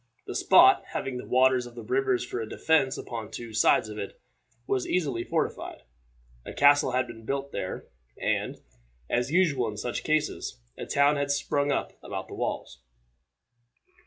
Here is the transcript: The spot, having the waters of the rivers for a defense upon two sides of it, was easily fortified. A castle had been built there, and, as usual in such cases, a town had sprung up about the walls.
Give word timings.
The 0.25 0.33
spot, 0.33 0.83
having 0.93 1.17
the 1.17 1.27
waters 1.27 1.67
of 1.67 1.75
the 1.75 1.83
rivers 1.83 2.25
for 2.25 2.41
a 2.41 2.49
defense 2.49 2.97
upon 2.97 3.29
two 3.29 3.53
sides 3.53 3.87
of 3.87 3.99
it, 3.99 4.19
was 4.65 4.87
easily 4.87 5.23
fortified. 5.23 5.83
A 6.43 6.53
castle 6.53 6.93
had 6.93 7.05
been 7.05 7.23
built 7.23 7.51
there, 7.51 7.85
and, 8.19 8.57
as 9.11 9.29
usual 9.29 9.67
in 9.67 9.77
such 9.77 10.03
cases, 10.03 10.59
a 10.75 10.87
town 10.87 11.17
had 11.17 11.29
sprung 11.29 11.71
up 11.71 11.93
about 12.01 12.29
the 12.29 12.33
walls. 12.33 12.79